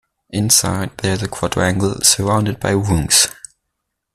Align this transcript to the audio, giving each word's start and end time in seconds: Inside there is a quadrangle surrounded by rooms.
Inside 0.31 0.97
there 0.97 1.13
is 1.13 1.21
a 1.21 1.27
quadrangle 1.27 2.01
surrounded 2.01 2.59
by 2.59 2.71
rooms. 2.71 3.27